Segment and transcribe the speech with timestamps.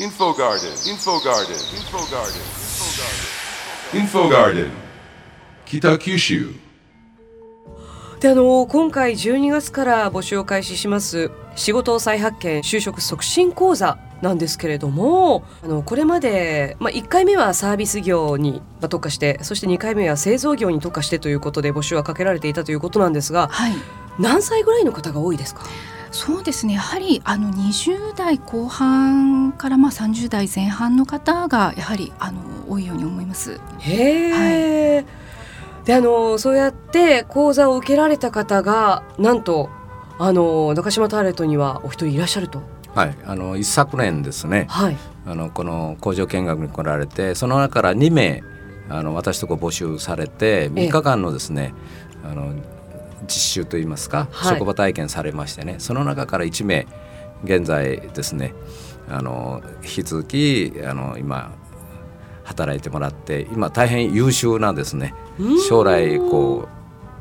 [0.00, 2.40] Info Garden, Info Garden, Info Garden,
[3.92, 4.70] Info Garden,
[5.66, 6.54] 北九州
[8.20, 23.72] であの今回12月から募集を開始します仕事再発見就職促進講座なんですけれどもあのこれまで、まあ、1回目はサービス業にまあ特化してそして2回目は製造業に特化してということで募集はかけられていたということなんですがはい。
[24.18, 25.62] 何歳ぐらいの方が多いですか？
[26.12, 26.74] そうですね。
[26.74, 33.60] やはりあの20代後半からまあ30代前半の方がやはりあの多いように思います。
[33.78, 35.04] へえ、
[35.84, 39.70] であのそうやって講座を受けられた方がなんと
[40.18, 42.62] あの中島ターレットにはお一人いらっしゃると。
[42.94, 44.66] はい、あの一昨年ですね。
[44.68, 44.96] はい、
[45.26, 48.42] あのこの工場見学に来られてその中から2名
[48.88, 51.72] あの私とこ募集されて3日間のですね、
[52.24, 52.54] あの
[53.22, 54.54] 実習といいますか、はい。
[54.54, 56.86] 職場体験されましてねその中から1名
[57.44, 58.54] 現在ですね
[59.08, 61.52] あの引き続きあの今
[62.44, 65.14] 働いてもらって今大変優秀なですね
[65.68, 66.68] 将来こ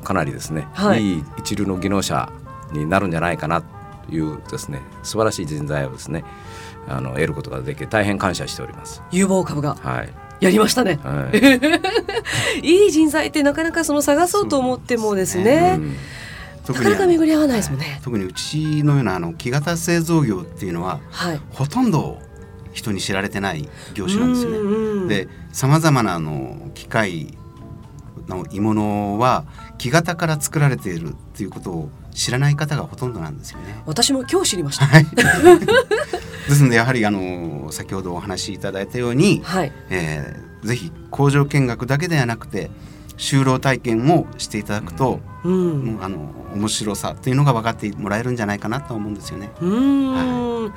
[0.00, 1.02] うかなりですね、はい。
[1.02, 2.32] い、い一流の技能者
[2.72, 6.24] になるんじゃないかなというですね素晴らしい人材をですね
[6.88, 9.02] あの得ることができ大変感謝しております。
[9.12, 9.76] 有望株が。
[9.76, 10.98] はい、やりましたね。
[11.02, 11.30] は
[12.62, 15.96] い、いい人材ってなかなかその探そうと思ってもですね、うん
[16.68, 18.00] なかなか巡り合わないですもんね。
[18.04, 21.40] 特にうちのようなあの木型製造業っていうのははい。
[21.50, 22.20] ほとんど
[22.72, 24.58] 人に知られてない業種なんですよね。
[24.58, 27.36] うんうんでさまざまなあの機械
[28.28, 29.44] の鋳物は
[29.76, 33.82] 木型から作られているっていうことを知らない方がほとんどなんですよね。
[33.86, 34.86] 私も今日知りました。
[34.86, 35.04] はい、
[36.48, 39.72] ですのでやはりあの先ほどお話しいただいたように、はい。
[39.90, 42.70] えーぜひ工場見学だけではなくて
[43.16, 45.80] 就労体験もしていただくと、うん。
[45.96, 49.50] もうあの面白さっていうのが分かってもらえるんじゃないかなと思うんですよね。
[49.60, 50.72] うーん。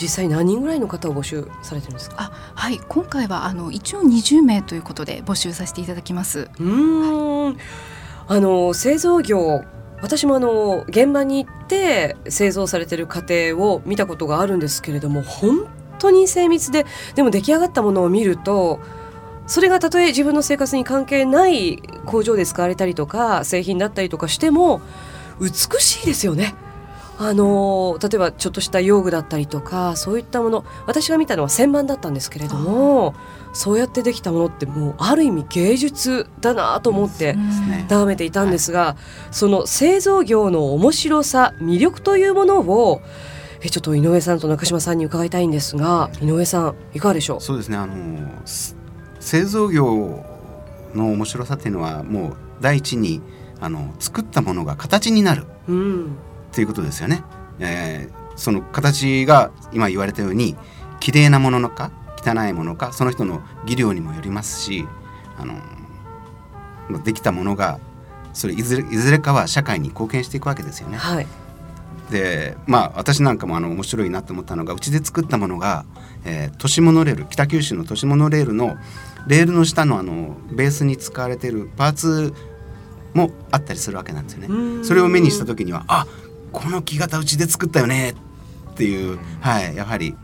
[0.00, 2.14] 実際何人ぐらいの方を募集されてるんですか？
[2.18, 6.48] あはい今回はあの一応20名ということで募集させていただきます。
[6.60, 7.56] うーん。
[8.28, 9.64] あの製造業。
[10.00, 15.66] 私もあの現場に行って製造されてる過程を見たことがあるんですけれども本
[15.98, 18.80] 当に精密ででも出来上がったものを見ると
[19.46, 24.80] それがたとえ自分の生活に関係ない工場で使われたりとか製品だったりとかしても
[25.40, 26.54] 美しいですよね。
[27.20, 33.16] あの例えばちょっとした用具だったりとかそういったもの私が見たのは旋盤だったんですけれども
[33.52, 37.34] そうやってできたものってもうある意味芸術だなと思って
[37.88, 38.96] 眺めていたんですが、
[39.32, 43.00] その製造業の面白さ魅力というものを
[43.62, 47.40] えちょっと井上さんと中島さんに伺いたいんですが井上さんいかがでしょう？
[47.40, 47.76] そうですね。
[47.76, 48.76] あのす
[49.18, 50.24] 製造業
[50.94, 53.20] の面白さっていうのはもう第一に
[53.60, 55.46] あの作ったものが形になる。
[55.66, 56.16] うん
[56.58, 57.22] っていうことですよね。
[57.60, 60.56] えーその形が今言われたように
[61.00, 61.90] 綺麗なもののか
[62.24, 64.86] 汚いものかその人の技量にもよりますし
[65.36, 65.54] あの
[66.88, 67.80] まあできたものが
[68.32, 70.98] それいずれいずれかは社会に貢献していくわけですよね。
[70.98, 71.26] はい
[72.10, 75.84] でまあ私なんかもあの面白いなと思ったのがうちで作ったものが、
[76.24, 78.76] えー都市モノレール北九州の都市モノレールの
[79.26, 82.32] レールの下のあのベースに使われているパーツ
[83.14, 84.84] もあったりするわけなんですようんね。
[84.84, 86.06] それを目にした時にはあ
[86.52, 88.10] この木型うちで作ったよね。
[88.10, 90.14] っていう、はい、やはり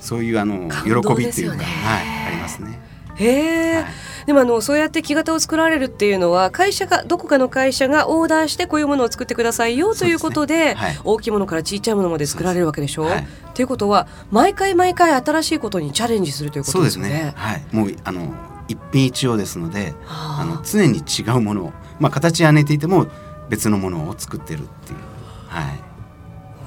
[0.00, 2.80] そういうあの喜びっていうか、はい、ありますね。
[3.14, 3.84] へえ、はい。
[4.26, 11.00] でもあのそうやって木型を作られるっていうのは会社がどこかの会社がオーダーしてこういうものを作ってくださいよということでそうですねはい。
[11.04, 13.04] 大きいものから小さいものまで作られるわけでしょ？
[13.04, 17.24] そうですはいということは毎回毎回新しいことにチャレンジするというこそうでとですすよね。
[17.26, 17.32] ね。
[17.36, 18.32] はい、もうあの
[18.66, 20.40] 一品一様ですので、はあ。
[20.40, 23.06] あの常に違うものを、まあ形は似ていても
[23.50, 24.98] 別のものを作ってるっていう。
[25.52, 25.91] はい。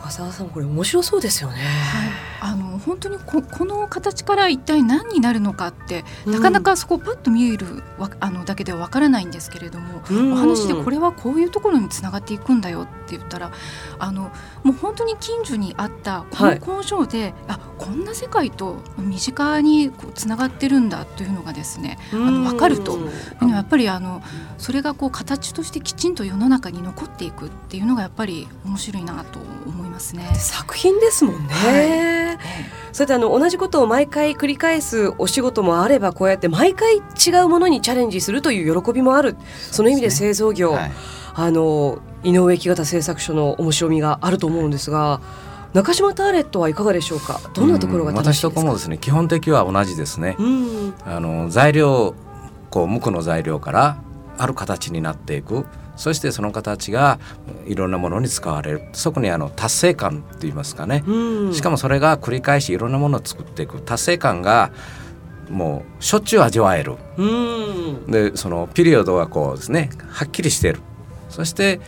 [0.05, 1.55] 小笠原さんこれ面白そうですよね。
[2.41, 6.33] はい、あの本当にここの形から一体何になるのかって、うん。
[6.33, 10.33] なかなかそこパッと見えるわあのだけではわからないんですけれども、うん。
[10.33, 13.51] お話でこれはこういうところにつながっていくんだよって言ったら
[13.99, 14.31] あの
[14.63, 16.59] もう本当に近所にあったこはい。
[16.59, 22.95] の工場で、あこんな世界と身近にこうつながってるんだというのがですねあの分かると。
[22.95, 23.01] い
[23.41, 24.21] うのはやっぱりあの
[24.57, 30.29] それがこう形としてきちんと世の中に残っていくっていうのがやっぱり面白いなと思いますね。
[30.35, 31.53] 作品ですもんね。
[31.53, 32.37] はい
[32.91, 37.01] それであの同じことを毎回繰り返すお仕事もあればこうやって毎回違
[37.43, 39.35] うものにチャレンジするという喜びもある
[39.69, 40.91] その意味で製造業、はい。
[41.33, 45.19] あの井上木型製作所の面白みがあると思うんですが
[45.73, 47.41] 中島ターレットはいかがでしょうか？
[47.53, 50.37] どんなところが私とこもですね基本的は同じですね。
[50.39, 52.15] うんあの材料
[52.69, 53.97] こう無垢の材料から
[54.37, 55.65] ある形になっていく
[55.95, 57.19] そしてその形が
[57.65, 58.81] いろんなものに使われる。
[58.93, 61.53] そこにあの達成感と言いますかね、うん。
[61.53, 63.81] しかもそれが繰り返しいろんなものを作っていく。
[63.81, 64.71] 達成感が
[65.49, 66.95] もうしょっちゅう味わえる。
[67.17, 68.05] うん。
[68.07, 69.89] でそのピリオドがこうですね。
[70.09, 70.79] はっきりしている。
[71.29, 71.79] そして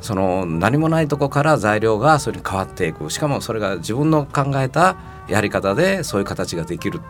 [0.00, 3.08] その何もないとこから材料がそれに変わっていく。
[3.10, 4.96] しかもそれが自分の考えた
[5.28, 7.00] やり方でそういう形ができる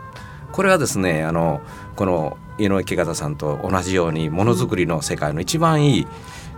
[0.55, 1.59] これはですねあの
[1.97, 6.07] この井上木方さんと同じようにものづくりの世界の一番いい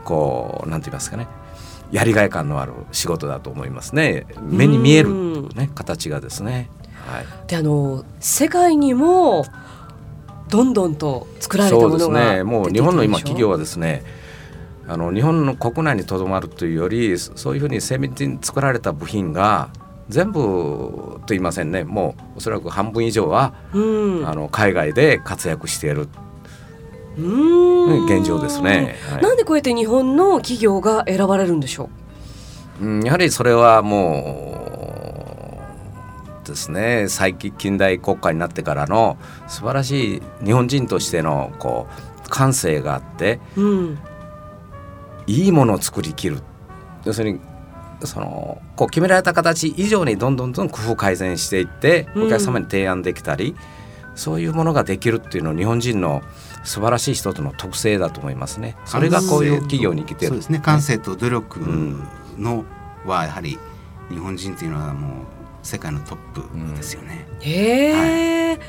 [0.06, 1.28] こうなんて言いますかね
[1.92, 4.28] やりがい感のある仕事だと思いますね。
[4.42, 6.70] 目に見える、ね、形がですね。
[7.08, 7.26] はい。
[7.48, 9.46] であの世界にも
[10.50, 14.04] どんどんと作られたそうですものがねもう日本の今企業はですね
[14.88, 19.70] あの日本の国内にとどまるというよりそそういうふうに精密に作られた部品が
[20.10, 21.84] 全部と言いませんね。
[21.84, 24.28] もうおそらく半分以上は、うん。
[24.28, 26.08] あの海外で活躍している。
[27.18, 28.06] うん。
[28.06, 28.96] 現状ですね。
[29.12, 29.22] はい。
[29.24, 31.90] なんでこうやって日本の企業が選ばれるんでしょ
[32.82, 32.88] う？
[32.88, 35.60] ん、やはりそれはも
[36.46, 37.08] うですね。
[37.10, 39.18] 最近代国家になってからの
[39.48, 41.88] 素晴らしい日本人としてのこ
[42.26, 43.62] う感性があってう。
[43.62, 43.98] うん。
[45.26, 46.38] いいものを作りきる。
[47.04, 47.42] 要するに
[48.04, 53.56] そのこう決められた形以上にどんどんどん工夫改善していってうんお客様に提案できたり、
[54.16, 56.22] そういうものができるっていうのは日本人の
[56.64, 58.76] 素晴らしい人との特性だと思いますね。
[58.86, 60.30] それがこういう企業に生きてる。
[60.30, 62.08] そうですね感性と努力ん
[62.38, 62.66] の
[63.06, 63.58] はやはり
[64.10, 65.12] 日本人っていうのはもう
[65.64, 67.28] 世界のトップですよね。
[67.42, 68.60] へえ、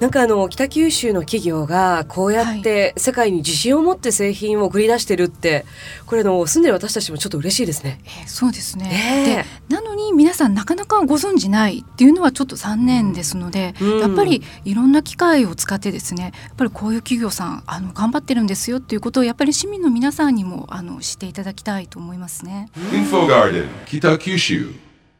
[0.00, 5.64] なんかあの北九州の企業がこうやって世界に自信を持って製品を送り出してるって
[6.06, 8.00] これあの住んでる私たちもちょっと嬉しいですね。
[8.04, 22.70] えーそうですね、ねでなのに皆さんなかなかご存じないっていうのはちょっと残念ですので、うんやっぱりいろんな機会を使ってですねやっぱりこういう企業さんあの頑張ってるんですよっていうことをやっぱり市民の皆さんにもあの知っていただきたいと思いますね。
[22.92, 24.87] Info Garden, Kitakyushu.